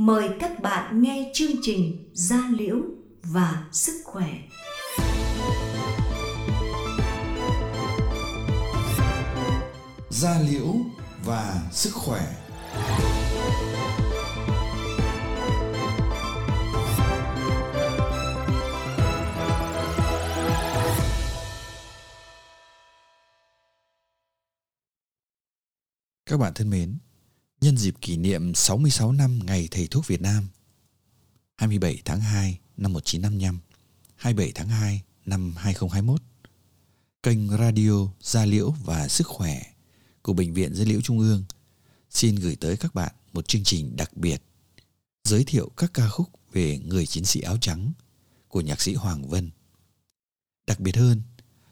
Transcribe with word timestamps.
mời 0.00 0.28
các 0.40 0.60
bạn 0.62 1.02
nghe 1.02 1.30
chương 1.34 1.52
trình 1.62 2.10
Gia 2.12 2.48
Liễu 2.50 2.76
và 3.22 3.68
Sức 3.72 4.02
Khỏe. 4.04 4.38
Gia 10.10 10.40
Liễu 10.40 10.74
và 11.24 11.68
Sức 11.72 11.90
Khỏe 11.94 12.20
Các 26.26 26.36
bạn 26.36 26.52
thân 26.54 26.70
mến, 26.70 26.98
nhân 27.60 27.76
dịp 27.76 27.94
kỷ 28.00 28.16
niệm 28.16 28.54
66 28.54 29.12
năm 29.12 29.40
Ngày 29.44 29.68
Thầy 29.70 29.86
Thuốc 29.86 30.06
Việt 30.06 30.20
Nam 30.20 30.48
27 31.56 32.02
tháng 32.04 32.20
2 32.20 32.58
năm 32.76 32.92
1955, 32.92 33.58
27 34.16 34.52
tháng 34.54 34.68
2 34.68 35.02
năm 35.26 35.54
2021, 35.56 36.22
kênh 37.22 37.48
radio 37.48 38.08
Gia 38.20 38.44
Liễu 38.44 38.70
và 38.84 39.08
Sức 39.08 39.26
Khỏe 39.26 39.62
của 40.22 40.32
Bệnh 40.32 40.54
viện 40.54 40.74
Gia 40.74 40.84
Liễu 40.84 41.00
Trung 41.00 41.18
ương 41.18 41.44
xin 42.10 42.34
gửi 42.34 42.56
tới 42.56 42.76
các 42.76 42.94
bạn 42.94 43.12
một 43.32 43.48
chương 43.48 43.64
trình 43.64 43.96
đặc 43.96 44.16
biệt 44.16 44.42
giới 45.24 45.44
thiệu 45.44 45.70
các 45.76 45.90
ca 45.94 46.08
khúc 46.08 46.28
về 46.52 46.78
người 46.78 47.06
chiến 47.06 47.24
sĩ 47.24 47.40
áo 47.40 47.56
trắng 47.60 47.92
của 48.48 48.60
nhạc 48.60 48.80
sĩ 48.80 48.94
Hoàng 48.94 49.28
Vân. 49.28 49.50
Đặc 50.66 50.80
biệt 50.80 50.96
hơn, 50.96 51.22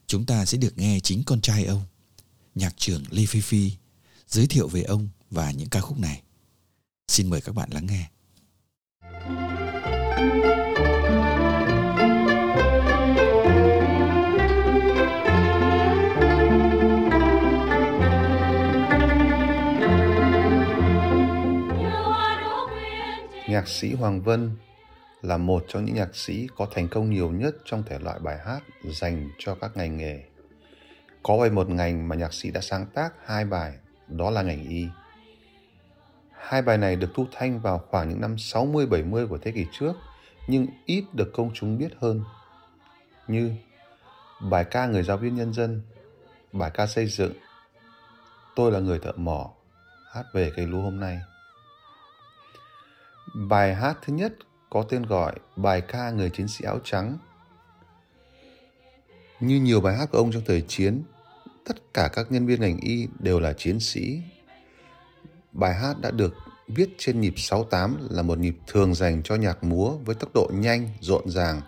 chúng 0.07 0.27
ta 0.27 0.45
sẽ 0.45 0.59
được 0.59 0.79
nghe 0.79 1.01
chính 1.01 1.23
con 1.27 1.41
trai 1.41 1.65
ông, 1.65 1.83
nhạc 2.55 2.75
trưởng 2.77 3.05
Lê 3.11 3.27
Phi 3.27 3.41
Phi 3.41 3.73
giới 4.27 4.47
thiệu 4.47 4.69
về 4.69 4.83
ông 4.83 5.09
và 5.31 5.51
những 5.51 5.69
ca 5.69 5.81
khúc 5.81 5.99
này. 5.99 6.23
Xin 7.09 7.31
mời 7.31 7.41
các 7.41 7.55
bạn 7.55 7.69
lắng 7.73 7.87
nghe. 7.87 8.09
Nhạc 23.49 23.69
sĩ 23.69 23.95
Hoàng 23.95 24.23
Vân 24.23 24.57
là 25.23 25.37
một 25.37 25.65
trong 25.69 25.85
những 25.85 25.95
nhạc 25.95 26.17
sĩ 26.17 26.49
có 26.57 26.67
thành 26.75 26.89
công 26.89 27.11
nhiều 27.11 27.31
nhất 27.31 27.55
trong 27.65 27.83
thể 27.83 27.99
loại 27.99 28.19
bài 28.19 28.39
hát 28.47 28.61
dành 28.85 29.31
cho 29.39 29.55
các 29.55 29.77
ngành 29.77 29.97
nghề. 29.97 30.23
Có 31.23 31.39
về 31.39 31.51
một 31.51 31.69
ngành 31.69 32.09
mà 32.09 32.17
nhạc 32.17 32.35
sĩ 32.35 32.51
đã 32.51 32.61
sáng 32.61 32.87
tác 32.95 33.13
hai 33.25 33.45
bài, 33.45 33.73
đó 34.09 34.31
là 34.31 34.43
ngành 34.43 34.69
y. 34.69 34.87
Hai 36.41 36.63
bài 36.63 36.79
này 36.79 36.97
được 36.97 37.09
thu 37.15 37.27
thanh 37.33 37.61
vào 37.61 37.79
khoảng 37.89 38.09
những 38.09 38.21
năm 38.21 38.37
60-70 38.37 39.29
của 39.29 39.39
thế 39.39 39.53
kỷ 39.53 39.67
trước, 39.73 39.93
nhưng 40.47 40.67
ít 40.87 41.05
được 41.13 41.33
công 41.33 41.51
chúng 41.55 41.79
biết 41.79 41.89
hơn. 42.01 42.25
Như 43.29 43.53
bài 44.41 44.65
ca 44.65 44.87
người 44.87 45.03
giáo 45.03 45.17
viên 45.17 45.37
nhân 45.37 45.53
dân, 45.53 45.83
bài 46.53 46.71
ca 46.75 46.87
xây 46.87 47.07
dựng, 47.07 47.33
tôi 48.57 48.73
là 48.73 48.79
người 48.79 48.99
thợ 48.99 49.13
mỏ, 49.17 49.51
hát 50.13 50.25
về 50.33 50.53
cây 50.57 50.67
lúa 50.67 50.81
hôm 50.81 51.01
nay. 51.01 51.21
Bài 53.35 53.75
hát 53.75 53.99
thứ 54.03 54.13
nhất 54.13 54.33
có 54.71 54.83
tên 54.83 55.03
gọi 55.03 55.35
bài 55.57 55.81
ca 55.81 56.11
người 56.11 56.31
chiến 56.31 56.49
sĩ 56.49 56.65
áo 56.65 56.79
trắng. 56.85 57.19
Như 59.41 59.61
nhiều 59.61 59.81
bài 59.81 59.97
hát 59.97 60.09
của 60.13 60.19
ông 60.19 60.33
trong 60.33 60.43
thời 60.47 60.63
chiến, 60.69 61.03
tất 61.65 61.95
cả 61.95 62.11
các 62.13 62.33
nhân 62.33 62.47
viên 62.47 62.61
ngành 62.61 62.79
y 62.81 63.09
đều 63.19 63.41
là 63.41 63.53
chiến 63.53 63.81
sĩ. 63.81 64.23
Bài 65.59 65.75
hát 65.75 66.01
đã 66.01 66.11
được 66.11 66.35
viết 66.69 66.95
trên 66.99 67.21
nhịp 67.21 67.35
68 67.37 68.09
là 68.11 68.23
một 68.23 68.39
nhịp 68.39 68.57
thường 68.67 68.95
dành 68.95 69.23
cho 69.23 69.35
nhạc 69.35 69.65
múa 69.65 69.91
với 70.05 70.15
tốc 70.15 70.31
độ 70.35 70.51
nhanh, 70.55 70.89
rộn 71.01 71.31
ràng, 71.31 71.61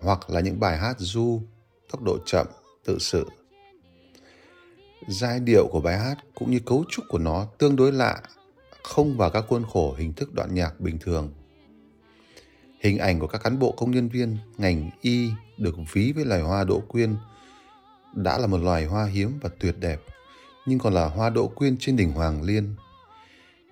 hoặc 0.00 0.30
là 0.30 0.40
những 0.40 0.60
bài 0.60 0.78
hát 0.78 0.96
du, 0.98 1.42
tốc 1.90 2.02
độ 2.02 2.18
chậm, 2.26 2.46
tự 2.84 2.98
sự. 2.98 3.26
Giai 5.08 5.40
điệu 5.40 5.68
của 5.70 5.80
bài 5.80 5.98
hát 5.98 6.16
cũng 6.34 6.50
như 6.50 6.58
cấu 6.66 6.84
trúc 6.90 7.04
của 7.08 7.18
nó 7.18 7.46
tương 7.58 7.76
đối 7.76 7.92
lạ, 7.92 8.22
không 8.82 9.16
vào 9.16 9.30
các 9.30 9.44
khuôn 9.48 9.64
khổ 9.72 9.94
hình 9.98 10.12
thức 10.12 10.34
đoạn 10.34 10.54
nhạc 10.54 10.80
bình 10.80 10.98
thường. 10.98 11.32
Hình 12.80 12.98
ảnh 12.98 13.18
của 13.18 13.26
các 13.26 13.42
cán 13.42 13.58
bộ 13.58 13.72
công 13.72 13.90
nhân 13.90 14.08
viên 14.08 14.38
ngành 14.58 14.90
y 15.00 15.30
được 15.58 15.74
ví 15.92 16.12
với 16.12 16.24
loài 16.24 16.40
hoa 16.40 16.64
đỗ 16.64 16.80
quyên 16.88 17.16
đã 18.14 18.38
là 18.38 18.46
một 18.46 18.58
loài 18.58 18.84
hoa 18.84 19.04
hiếm 19.04 19.38
và 19.40 19.50
tuyệt 19.60 19.74
đẹp, 19.80 20.00
nhưng 20.66 20.78
còn 20.78 20.94
là 20.94 21.06
hoa 21.06 21.30
đỗ 21.30 21.48
quyên 21.48 21.76
trên 21.80 21.96
đỉnh 21.96 22.12
Hoàng 22.12 22.42
Liên. 22.42 22.74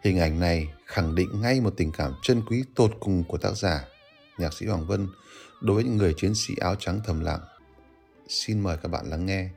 Hình 0.02 0.18
ảnh 0.18 0.40
này 0.40 0.68
khẳng 0.86 1.14
định 1.14 1.40
ngay 1.40 1.60
một 1.60 1.74
tình 1.76 1.92
cảm 1.92 2.12
chân 2.22 2.42
quý 2.48 2.64
tột 2.74 2.92
cùng 3.00 3.24
của 3.28 3.38
tác 3.38 3.56
giả, 3.56 3.84
nhạc 4.38 4.54
sĩ 4.54 4.66
Hoàng 4.66 4.86
Vân, 4.86 5.08
đối 5.60 5.74
với 5.74 5.84
những 5.84 5.96
người 5.96 6.14
chiến 6.16 6.34
sĩ 6.34 6.54
áo 6.60 6.74
trắng 6.74 7.00
thầm 7.04 7.20
lặng. 7.20 7.40
Xin 8.28 8.60
mời 8.60 8.76
các 8.82 8.88
bạn 8.88 9.06
lắng 9.10 9.26
nghe. 9.26 9.48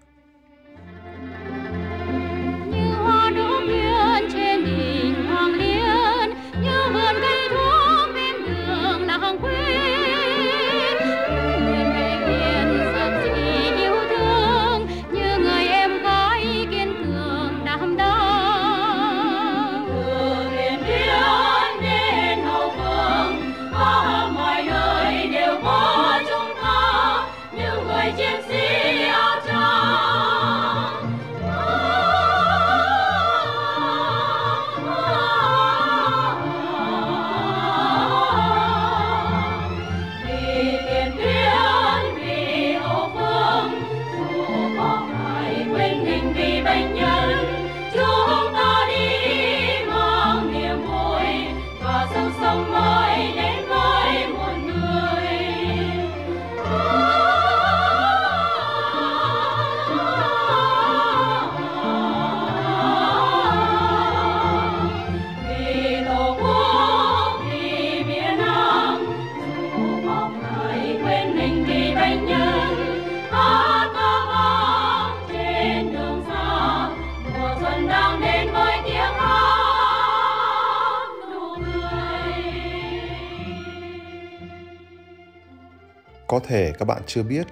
Có 86.36 86.40
thể 86.40 86.74
các 86.80 86.86
bạn 86.86 87.02
chưa 87.08 87.24
biết, 87.24 87.48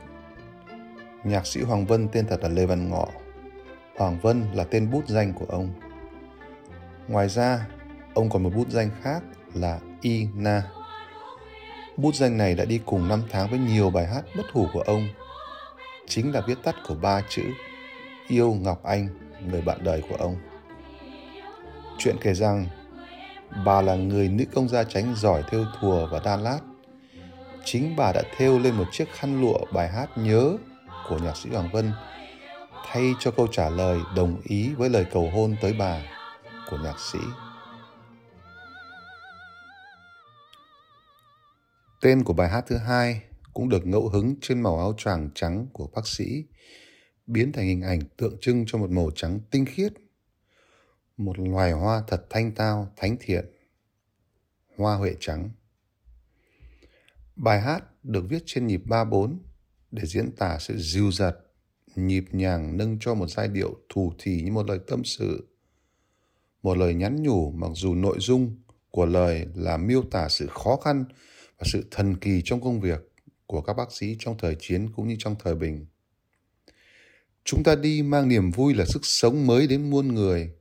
nhạc 1.23 1.47
sĩ 1.47 1.61
Hoàng 1.61 1.85
Vân 1.85 2.07
tên 2.07 2.27
thật 2.27 2.43
là 2.43 2.49
Lê 2.49 2.65
Văn 2.65 2.89
Ngọ. 2.89 3.07
Hoàng 3.97 4.19
Vân 4.21 4.45
là 4.53 4.63
tên 4.63 4.91
bút 4.91 5.07
danh 5.07 5.33
của 5.33 5.45
ông. 5.49 5.69
Ngoài 7.07 7.29
ra, 7.29 7.67
ông 8.13 8.29
còn 8.29 8.43
một 8.43 8.49
bút 8.55 8.69
danh 8.69 8.89
khác 9.01 9.23
là 9.53 9.79
Y 10.01 10.27
Na. 10.35 10.63
Bút 11.97 12.15
danh 12.15 12.37
này 12.37 12.55
đã 12.55 12.65
đi 12.65 12.81
cùng 12.85 13.07
năm 13.07 13.23
tháng 13.31 13.49
với 13.49 13.59
nhiều 13.59 13.89
bài 13.89 14.07
hát 14.07 14.21
bất 14.37 14.45
hủ 14.51 14.67
của 14.73 14.81
ông. 14.81 15.07
Chính 16.07 16.33
là 16.33 16.41
viết 16.47 16.57
tắt 16.63 16.75
của 16.87 16.95
ba 16.95 17.21
chữ 17.29 17.43
Yêu 18.27 18.53
Ngọc 18.53 18.83
Anh, 18.83 19.07
người 19.49 19.61
bạn 19.61 19.83
đời 19.83 20.03
của 20.09 20.15
ông. 20.15 20.35
Chuyện 21.97 22.15
kể 22.21 22.33
rằng, 22.33 22.65
bà 23.65 23.81
là 23.81 23.95
người 23.95 24.29
nữ 24.29 24.43
công 24.53 24.69
gia 24.69 24.83
tránh 24.83 25.15
giỏi 25.15 25.43
theo 25.51 25.65
thùa 25.79 26.07
và 26.11 26.21
đan 26.25 26.39
lát 26.43 26.59
chính 27.65 27.95
bà 27.95 28.11
đã 28.13 28.23
thêu 28.37 28.59
lên 28.59 28.75
một 28.75 28.85
chiếc 28.91 29.11
khăn 29.11 29.41
lụa 29.41 29.65
bài 29.73 29.89
hát 29.89 30.09
nhớ 30.17 30.57
của 31.09 31.19
nhạc 31.19 31.37
sĩ 31.37 31.49
Hoàng 31.49 31.69
Vân 31.71 31.91
thay 32.85 33.13
cho 33.19 33.31
câu 33.31 33.47
trả 33.47 33.69
lời 33.69 33.99
đồng 34.15 34.41
ý 34.43 34.73
với 34.73 34.89
lời 34.89 35.05
cầu 35.11 35.29
hôn 35.29 35.55
tới 35.61 35.73
bà 35.79 36.01
của 36.69 36.77
nhạc 36.77 36.99
sĩ. 36.99 37.19
Tên 42.01 42.23
của 42.23 42.33
bài 42.33 42.49
hát 42.49 42.63
thứ 42.67 42.77
hai 42.77 43.21
cũng 43.53 43.69
được 43.69 43.87
ngẫu 43.87 44.09
hứng 44.09 44.35
trên 44.41 44.61
màu 44.61 44.79
áo 44.79 44.93
choàng 44.97 45.29
trắng 45.35 45.67
của 45.73 45.87
bác 45.95 46.07
sĩ, 46.07 46.45
biến 47.27 47.51
thành 47.51 47.65
hình 47.65 47.81
ảnh 47.81 47.99
tượng 48.17 48.37
trưng 48.41 48.63
cho 48.67 48.77
một 48.77 48.89
màu 48.89 49.11
trắng 49.15 49.39
tinh 49.51 49.65
khiết, 49.65 49.93
một 51.17 51.39
loài 51.39 51.71
hoa 51.71 52.03
thật 52.07 52.25
thanh 52.29 52.51
tao, 52.51 52.87
thánh 52.95 53.17
thiện. 53.19 53.45
Hoa 54.77 54.95
Huệ 54.95 55.15
Trắng. 55.19 55.49
Bài 57.43 57.61
hát 57.61 57.83
được 58.03 58.25
viết 58.29 58.43
trên 58.45 58.67
nhịp 58.67 58.81
3-4 58.85 59.37
để 59.91 60.05
diễn 60.05 60.31
tả 60.31 60.57
sự 60.59 60.77
dịu 60.77 61.11
dặt, 61.11 61.35
nhịp 61.95 62.25
nhàng 62.31 62.77
nâng 62.77 62.97
cho 62.99 63.13
một 63.13 63.27
giai 63.29 63.47
điệu 63.47 63.77
thủ 63.89 64.13
thỉ 64.19 64.41
như 64.41 64.51
một 64.51 64.67
lời 64.67 64.79
tâm 64.87 65.03
sự. 65.03 65.47
Một 66.63 66.77
lời 66.77 66.93
nhắn 66.93 67.23
nhủ 67.23 67.51
mặc 67.51 67.71
dù 67.75 67.95
nội 67.95 68.17
dung 68.19 68.55
của 68.91 69.05
lời 69.05 69.47
là 69.55 69.77
miêu 69.77 70.01
tả 70.01 70.29
sự 70.29 70.47
khó 70.47 70.75
khăn 70.75 71.05
và 71.57 71.67
sự 71.71 71.83
thần 71.91 72.15
kỳ 72.15 72.41
trong 72.45 72.61
công 72.61 72.79
việc 72.81 73.11
của 73.45 73.61
các 73.61 73.73
bác 73.73 73.91
sĩ 73.91 74.15
trong 74.19 74.37
thời 74.37 74.55
chiến 74.59 74.89
cũng 74.95 75.07
như 75.07 75.15
trong 75.19 75.35
thời 75.43 75.55
bình. 75.55 75.85
Chúng 77.43 77.63
ta 77.63 77.75
đi 77.75 78.01
mang 78.01 78.27
niềm 78.27 78.51
vui 78.51 78.73
là 78.73 78.85
sức 78.85 79.05
sống 79.05 79.47
mới 79.47 79.67
đến 79.67 79.89
muôn 79.89 80.07
người. 80.07 80.53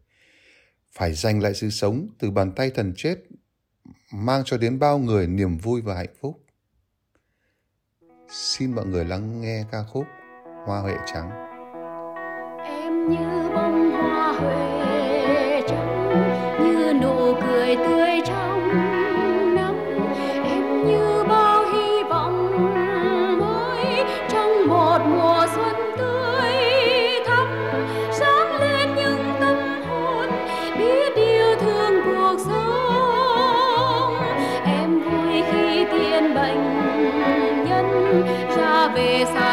Phải 0.92 1.14
giành 1.14 1.42
lại 1.42 1.54
sự 1.54 1.70
sống 1.70 2.08
từ 2.18 2.30
bàn 2.30 2.52
tay 2.56 2.70
thần 2.70 2.92
chết, 2.96 3.18
mang 4.12 4.42
cho 4.44 4.58
đến 4.58 4.78
bao 4.78 4.98
người 4.98 5.26
niềm 5.26 5.58
vui 5.58 5.80
và 5.80 5.94
hạnh 5.94 6.14
phúc. 6.20 6.41
Xin 8.34 8.74
mọi 8.74 8.86
người 8.86 9.04
lắng 9.04 9.40
nghe 9.40 9.64
ca 9.72 9.82
khúc 9.82 10.06
Hoa 10.66 10.80
Huệ 10.80 10.94
Trắng. 11.06 11.30
Em 12.64 13.10
như 13.10 13.41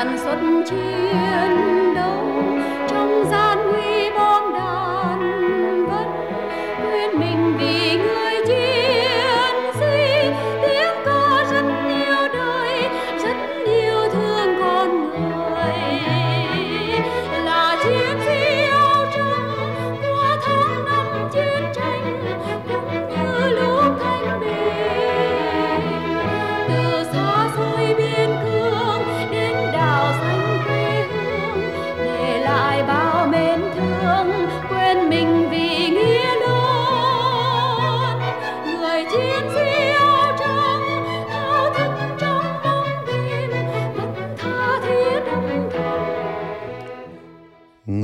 về 0.08 0.18
xuất 0.18 0.40
chiến 0.70 1.89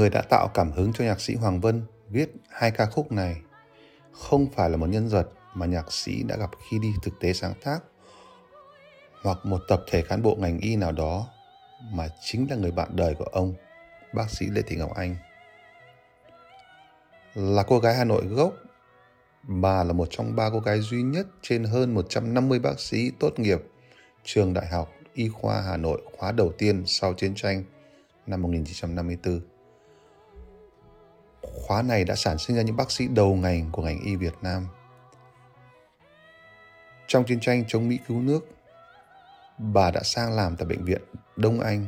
Người 0.05 0.09
đã 0.09 0.21
tạo 0.21 0.47
cảm 0.53 0.71
hứng 0.71 0.93
cho 0.93 1.03
nhạc 1.03 1.21
sĩ 1.21 1.35
Hoàng 1.35 1.61
Vân 1.61 1.81
viết 2.09 2.29
hai 2.49 2.71
ca 2.71 2.85
khúc 2.85 3.11
này 3.11 3.41
không 4.11 4.47
phải 4.55 4.69
là 4.69 4.77
một 4.77 4.85
nhân 4.85 5.07
vật 5.07 5.29
mà 5.53 5.65
nhạc 5.65 5.91
sĩ 5.91 6.23
đã 6.23 6.37
gặp 6.37 6.49
khi 6.69 6.79
đi 6.79 6.93
thực 7.03 7.19
tế 7.19 7.33
sáng 7.33 7.53
tác 7.63 7.79
hoặc 9.23 9.37
một 9.43 9.61
tập 9.67 9.83
thể 9.87 10.01
cán 10.01 10.21
bộ 10.21 10.35
ngành 10.35 10.59
y 10.59 10.75
nào 10.75 10.91
đó 10.91 11.27
mà 11.91 12.07
chính 12.21 12.49
là 12.49 12.55
người 12.55 12.71
bạn 12.71 12.89
đời 12.95 13.15
của 13.15 13.25
ông, 13.25 13.53
bác 14.13 14.29
sĩ 14.29 14.45
Lê 14.49 14.61
Thị 14.61 14.75
Ngọc 14.75 14.95
Anh. 14.95 15.15
Là 17.33 17.63
cô 17.63 17.79
gái 17.79 17.95
Hà 17.95 18.03
Nội 18.03 18.25
gốc, 18.25 18.53
bà 19.43 19.83
là 19.83 19.93
một 19.93 20.07
trong 20.11 20.35
ba 20.35 20.49
cô 20.49 20.59
gái 20.59 20.79
duy 20.79 21.01
nhất 21.01 21.27
trên 21.41 21.63
hơn 21.63 21.93
150 21.93 22.59
bác 22.59 22.79
sĩ 22.79 23.11
tốt 23.19 23.39
nghiệp 23.39 23.59
trường 24.23 24.53
Đại 24.53 24.67
học 24.67 24.91
Y 25.13 25.29
khoa 25.29 25.61
Hà 25.61 25.77
Nội 25.77 26.01
khóa 26.17 26.31
đầu 26.31 26.51
tiên 26.57 26.83
sau 26.85 27.13
chiến 27.13 27.35
tranh 27.35 27.63
năm 28.27 28.41
1954. 28.41 29.54
Khóa 31.53 31.81
này 31.81 32.03
đã 32.03 32.15
sản 32.15 32.37
sinh 32.37 32.55
ra 32.55 32.61
những 32.61 32.75
bác 32.75 32.91
sĩ 32.91 33.07
đầu 33.07 33.35
ngành 33.35 33.69
của 33.71 33.81
ngành 33.81 34.01
y 34.01 34.15
Việt 34.15 34.33
Nam. 34.41 34.67
Trong 37.07 37.23
chiến 37.23 37.39
tranh 37.39 37.63
chống 37.67 37.89
Mỹ 37.89 37.99
cứu 38.07 38.21
nước, 38.21 38.47
bà 39.57 39.91
đã 39.91 40.01
sang 40.03 40.33
làm 40.33 40.55
tại 40.55 40.65
Bệnh 40.65 40.85
viện 40.85 41.01
Đông 41.35 41.59
Anh, 41.59 41.87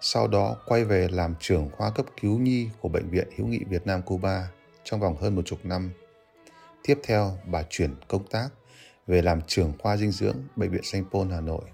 sau 0.00 0.28
đó 0.28 0.56
quay 0.66 0.84
về 0.84 1.08
làm 1.08 1.34
trưởng 1.40 1.70
khoa 1.76 1.90
cấp 1.90 2.06
cứu 2.20 2.38
nhi 2.38 2.68
của 2.80 2.88
Bệnh 2.88 3.10
viện 3.10 3.28
Hữu 3.36 3.46
nghị 3.46 3.60
Việt 3.68 3.86
Nam 3.86 4.02
Cuba 4.02 4.48
trong 4.84 5.00
vòng 5.00 5.16
hơn 5.16 5.36
một 5.36 5.42
chục 5.44 5.58
năm. 5.64 5.90
Tiếp 6.82 7.00
theo, 7.04 7.38
bà 7.46 7.62
chuyển 7.70 7.94
công 8.08 8.26
tác 8.26 8.48
về 9.06 9.22
làm 9.22 9.40
trưởng 9.46 9.72
khoa 9.78 9.96
dinh 9.96 10.10
dưỡng 10.10 10.36
Bệnh 10.56 10.70
viện 10.70 10.82
Sanh 10.84 11.04
Pôn 11.10 11.30
Hà 11.30 11.40
Nội. 11.40 11.64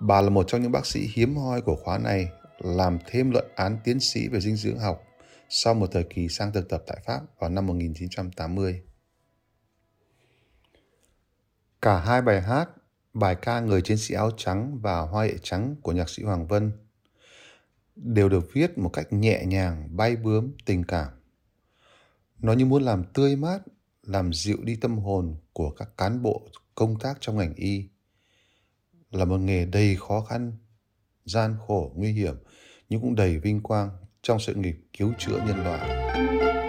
Bà 0.00 0.20
là 0.20 0.30
một 0.30 0.44
trong 0.48 0.62
những 0.62 0.72
bác 0.72 0.86
sĩ 0.86 1.08
hiếm 1.14 1.36
hoi 1.36 1.60
của 1.60 1.76
khóa 1.76 1.98
này 1.98 2.28
làm 2.58 2.98
thêm 3.06 3.30
luận 3.30 3.44
án 3.56 3.78
tiến 3.84 4.00
sĩ 4.00 4.28
về 4.28 4.40
dinh 4.40 4.56
dưỡng 4.56 4.78
học 4.78 5.02
sau 5.52 5.74
một 5.74 5.86
thời 5.92 6.04
kỳ 6.04 6.28
sang 6.28 6.52
thực 6.52 6.68
tập 6.68 6.82
tại 6.86 6.98
Pháp 7.06 7.20
vào 7.38 7.50
năm 7.50 7.66
1980. 7.66 8.82
Cả 11.82 12.00
hai 12.00 12.22
bài 12.22 12.42
hát, 12.42 12.70
bài 13.14 13.36
ca 13.42 13.60
Người 13.60 13.82
chiến 13.82 13.98
sĩ 13.98 14.14
áo 14.14 14.30
trắng 14.36 14.78
và 14.82 15.00
Hoa 15.00 15.24
hệ 15.24 15.34
trắng 15.42 15.76
của 15.82 15.92
nhạc 15.92 16.08
sĩ 16.08 16.22
Hoàng 16.22 16.46
Vân 16.46 16.72
đều 17.96 18.28
được 18.28 18.52
viết 18.52 18.78
một 18.78 18.90
cách 18.92 19.12
nhẹ 19.12 19.44
nhàng, 19.46 19.96
bay 19.96 20.16
bướm, 20.16 20.52
tình 20.64 20.84
cảm. 20.84 21.08
Nó 22.38 22.52
như 22.52 22.66
muốn 22.66 22.82
làm 22.82 23.04
tươi 23.04 23.36
mát, 23.36 23.58
làm 24.02 24.32
dịu 24.32 24.56
đi 24.62 24.76
tâm 24.76 24.98
hồn 24.98 25.36
của 25.52 25.70
các 25.70 25.88
cán 25.96 26.22
bộ 26.22 26.48
công 26.74 26.98
tác 26.98 27.16
trong 27.20 27.36
ngành 27.36 27.54
y. 27.54 27.88
Là 29.10 29.24
một 29.24 29.38
nghề 29.38 29.66
đầy 29.66 29.96
khó 29.96 30.20
khăn, 30.20 30.52
gian 31.24 31.56
khổ, 31.66 31.92
nguy 31.94 32.12
hiểm, 32.12 32.34
nhưng 32.88 33.00
cũng 33.00 33.14
đầy 33.14 33.38
vinh 33.38 33.62
quang 33.62 33.90
trong 34.22 34.40
sự 34.40 34.54
nghiệp 34.54 34.76
cứu 34.98 35.12
chữa 35.18 35.38
nhân 35.46 35.64
loại. 35.64 36.59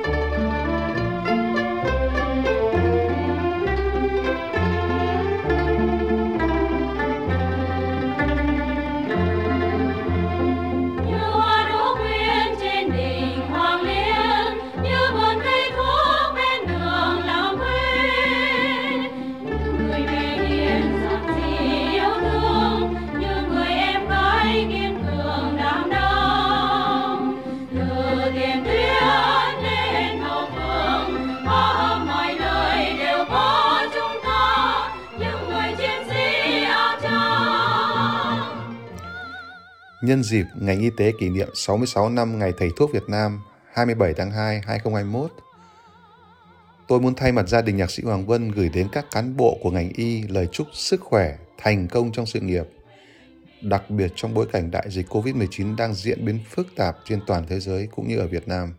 Nhân 40.02 40.24
dịp 40.24 40.46
ngành 40.56 40.80
y 40.80 40.90
tế 40.98 41.12
kỷ 41.20 41.30
niệm 41.30 41.50
66 41.54 42.10
năm 42.10 42.40
Ngày 42.40 42.54
Thầy 42.58 42.70
thuốc 42.78 42.92
Việt 42.94 43.04
Nam 43.08 43.42
27 43.74 44.14
tháng 44.14 44.32
2, 44.32 44.62
2021, 44.66 45.32
tôi 46.88 47.00
muốn 47.00 47.16
thay 47.16 47.32
mặt 47.32 47.48
gia 47.48 47.62
đình 47.62 47.78
nhạc 47.78 47.92
sĩ 47.92 48.04
Hoàng 48.04 48.26
Vân 48.26 48.52
gửi 48.52 48.70
đến 48.70 48.88
các 48.92 49.06
cán 49.12 49.38
bộ 49.38 49.58
của 49.62 49.72
ngành 49.72 49.90
y 49.96 50.22
lời 50.22 50.48
chúc 50.52 50.68
sức 50.74 51.02
khỏe, 51.02 51.38
thành 51.58 51.88
công 51.88 52.12
trong 52.12 52.26
sự 52.26 52.40
nghiệp, 52.40 52.64
đặc 53.62 53.90
biệt 53.90 54.12
trong 54.16 54.34
bối 54.34 54.48
cảnh 54.52 54.72
đại 54.72 54.86
dịch 54.90 55.08
COVID-19 55.10 55.76
đang 55.76 55.94
diễn 55.94 56.26
biến 56.26 56.40
phức 56.50 56.68
tạp 56.76 56.98
trên 57.06 57.20
toàn 57.28 57.46
thế 57.50 57.60
giới 57.60 57.88
cũng 57.92 58.08
như 58.08 58.20
ở 58.20 58.28
Việt 58.28 58.48
Nam. 58.48 58.74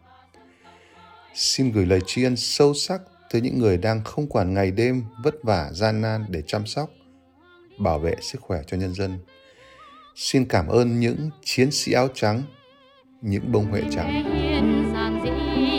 Xin 1.35 1.73
gửi 1.73 1.87
lời 1.87 2.01
tri 2.07 2.25
ân 2.25 2.37
sâu 2.37 2.75
sắc 2.75 3.01
tới 3.31 3.41
những 3.41 3.59
người 3.59 3.77
đang 3.79 4.05
không 4.05 4.27
quản 4.27 4.55
ngày 4.55 4.71
đêm 4.71 5.05
vất 5.25 5.35
vả 5.43 5.71
gian 5.73 6.01
nan 6.01 6.27
để 6.29 6.43
chăm 6.47 6.67
sóc, 6.67 6.91
bảo 7.79 7.99
vệ 7.99 8.15
sức 8.21 8.41
khỏe 8.41 8.63
cho 8.67 8.77
nhân 8.77 8.95
dân. 8.95 9.19
Xin 10.17 10.45
cảm 10.45 10.69
ơn 10.69 11.01
những 11.01 11.31
chiến 11.45 11.71
sĩ 11.71 11.93
áo 11.93 12.09
trắng, 12.15 12.43
những 13.21 13.53
bông 13.53 13.71
huệ 13.71 13.83
trắng. 13.91 14.25
hiền 14.35 14.93
giản 14.95 15.21
dị 15.25 15.31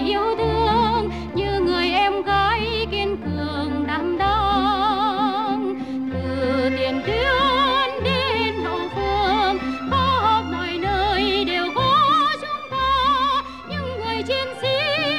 yêu 0.09 0.35
thương 0.37 1.09
như 1.35 1.59
người 1.59 1.85
em 1.85 2.23
gái 2.23 2.87
kiên 2.91 3.17
cường 3.25 3.87
đảm 3.87 4.17
đang. 4.17 5.75
Từ 6.13 6.69
tiền 6.77 7.01
tuyến 7.05 8.03
đến 8.03 8.55
hậu 8.63 8.79
phương 8.95 9.57
khắp 9.89 10.43
mọi 10.51 10.77
nơi 10.81 11.45
đều 11.45 11.65
có 11.75 12.29
chúng 12.41 12.69
ta. 12.71 13.43
Những 13.69 13.99
người 13.99 14.23
chiến 14.27 14.47
sĩ 14.61 14.67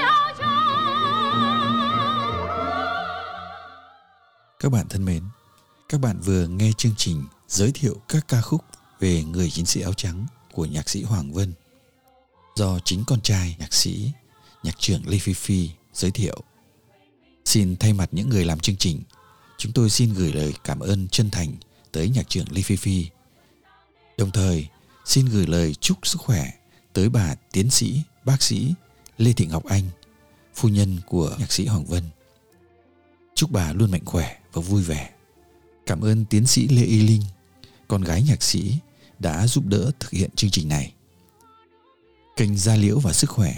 áo 0.00 0.32
trắng. 0.38 1.74
Các 4.60 4.72
bạn 4.72 4.86
thân 4.90 5.04
mến, 5.04 5.22
các 5.88 6.00
bạn 6.00 6.20
vừa 6.20 6.46
nghe 6.46 6.72
chương 6.76 6.94
trình 6.96 7.22
giới 7.48 7.70
thiệu 7.74 7.94
các 8.08 8.24
ca 8.28 8.40
khúc 8.40 8.60
về 9.04 9.24
người 9.24 9.50
chiến 9.50 9.66
sĩ 9.66 9.80
áo 9.80 9.92
trắng 9.94 10.26
của 10.52 10.64
nhạc 10.64 10.88
sĩ 10.88 11.02
Hoàng 11.02 11.32
Vân 11.32 11.52
do 12.56 12.78
chính 12.84 13.04
con 13.06 13.20
trai 13.20 13.56
nhạc 13.58 13.74
sĩ, 13.74 14.10
nhạc 14.62 14.78
trưởng 14.78 15.08
Lê 15.08 15.18
Phi 15.18 15.32
Phi 15.32 15.70
giới 15.94 16.10
thiệu. 16.10 16.42
Xin 17.44 17.76
thay 17.76 17.92
mặt 17.92 18.08
những 18.12 18.28
người 18.28 18.44
làm 18.44 18.60
chương 18.60 18.76
trình, 18.76 19.02
chúng 19.58 19.72
tôi 19.72 19.90
xin 19.90 20.12
gửi 20.14 20.32
lời 20.32 20.54
cảm 20.64 20.80
ơn 20.80 21.08
chân 21.08 21.30
thành 21.30 21.54
tới 21.92 22.08
nhạc 22.08 22.28
trưởng 22.28 22.52
Lê 22.52 22.62
Phi 22.62 22.76
Phi. 22.76 23.06
Đồng 24.18 24.30
thời, 24.30 24.68
xin 25.04 25.26
gửi 25.26 25.46
lời 25.46 25.74
chúc 25.74 25.98
sức 26.02 26.20
khỏe 26.20 26.50
tới 26.92 27.08
bà 27.08 27.34
tiến 27.52 27.70
sĩ, 27.70 28.00
bác 28.24 28.42
sĩ 28.42 28.74
Lê 29.18 29.32
Thị 29.32 29.46
Ngọc 29.46 29.64
Anh, 29.64 29.84
phu 30.54 30.68
nhân 30.68 31.00
của 31.06 31.36
nhạc 31.38 31.52
sĩ 31.52 31.66
Hoàng 31.66 31.84
Vân. 31.84 32.02
Chúc 33.34 33.50
bà 33.50 33.72
luôn 33.72 33.90
mạnh 33.90 34.04
khỏe 34.04 34.38
và 34.52 34.62
vui 34.62 34.82
vẻ. 34.82 35.10
Cảm 35.86 36.00
ơn 36.00 36.24
tiến 36.24 36.46
sĩ 36.46 36.68
Lê 36.68 36.82
Y 36.82 37.00
Linh, 37.00 37.22
con 37.88 38.02
gái 38.02 38.22
nhạc 38.22 38.42
sĩ 38.42 38.78
đã 39.24 39.46
giúp 39.46 39.66
đỡ 39.66 39.90
thực 40.00 40.10
hiện 40.10 40.30
chương 40.36 40.50
trình 40.50 40.68
này. 40.68 40.92
Kênh 42.36 42.56
Gia 42.56 42.76
Liễu 42.76 42.98
và 42.98 43.12
Sức 43.12 43.30
Khỏe 43.30 43.54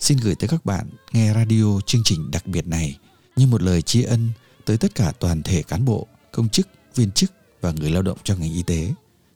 xin 0.00 0.18
gửi 0.18 0.34
tới 0.34 0.48
các 0.48 0.64
bạn 0.64 0.90
nghe 1.12 1.34
radio 1.34 1.80
chương 1.86 2.02
trình 2.04 2.30
đặc 2.30 2.46
biệt 2.46 2.66
này 2.66 2.98
như 3.36 3.46
một 3.46 3.62
lời 3.62 3.82
tri 3.82 4.02
ân 4.02 4.30
tới 4.64 4.78
tất 4.78 4.94
cả 4.94 5.12
toàn 5.18 5.42
thể 5.42 5.62
cán 5.62 5.84
bộ, 5.84 6.06
công 6.32 6.48
chức, 6.48 6.68
viên 6.94 7.10
chức 7.10 7.32
và 7.60 7.72
người 7.72 7.90
lao 7.90 8.02
động 8.02 8.18
trong 8.24 8.40
ngành 8.40 8.52
y 8.52 8.62
tế 8.62 8.92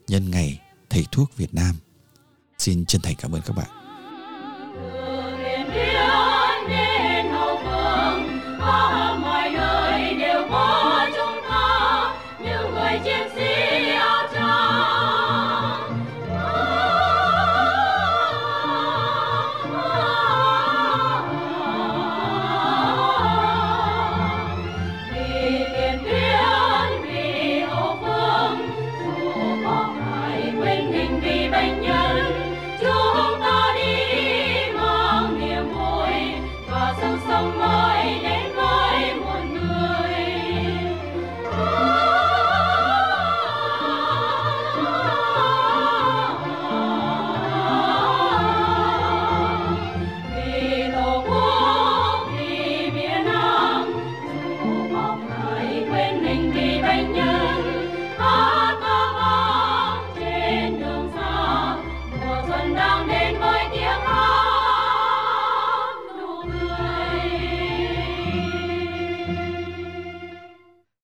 nhân 0.09 0.30
ngày 0.30 0.61
Thầy 0.90 1.06
thuốc 1.12 1.37
Việt 1.37 1.54
Nam. 1.54 1.76
Xin 2.59 2.87
chân 2.87 3.00
thành 3.00 3.14
cảm 3.18 3.35
ơn 3.35 3.42
các 3.47 3.56
bạn. 3.56 3.86